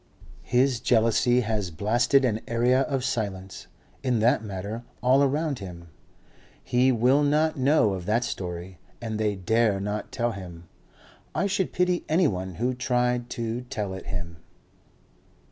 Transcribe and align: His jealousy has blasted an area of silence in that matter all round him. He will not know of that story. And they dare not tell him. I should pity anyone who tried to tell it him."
His 0.41 0.79
jealousy 0.79 1.41
has 1.41 1.69
blasted 1.69 2.25
an 2.25 2.41
area 2.47 2.81
of 2.81 3.03
silence 3.03 3.67
in 4.01 4.17
that 4.17 4.43
matter 4.43 4.81
all 5.03 5.23
round 5.27 5.59
him. 5.59 5.89
He 6.63 6.91
will 6.91 7.21
not 7.21 7.55
know 7.55 7.93
of 7.93 8.07
that 8.07 8.23
story. 8.23 8.79
And 8.99 9.19
they 9.19 9.35
dare 9.35 9.79
not 9.79 10.11
tell 10.11 10.31
him. 10.31 10.67
I 11.35 11.45
should 11.45 11.71
pity 11.71 12.03
anyone 12.09 12.55
who 12.55 12.73
tried 12.73 13.29
to 13.37 13.61
tell 13.69 13.93
it 13.93 14.07
him." 14.07 14.37